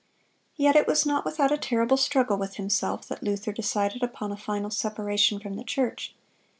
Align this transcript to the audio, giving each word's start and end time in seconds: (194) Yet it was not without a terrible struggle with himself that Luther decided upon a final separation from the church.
(194) 0.55 0.65
Yet 0.65 0.81
it 0.81 0.87
was 0.89 1.05
not 1.05 1.25
without 1.25 1.51
a 1.51 1.59
terrible 1.59 1.95
struggle 1.95 2.35
with 2.35 2.55
himself 2.55 3.07
that 3.07 3.21
Luther 3.21 3.51
decided 3.51 4.01
upon 4.01 4.31
a 4.31 4.35
final 4.35 4.71
separation 4.71 5.39
from 5.39 5.57
the 5.57 5.63
church. 5.63 6.15